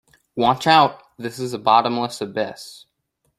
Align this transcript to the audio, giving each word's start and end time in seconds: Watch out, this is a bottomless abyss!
Watch 0.35 0.65
out, 0.65 1.03
this 1.19 1.37
is 1.37 1.53
a 1.53 1.59
bottomless 1.59 2.21
abyss! 2.21 2.87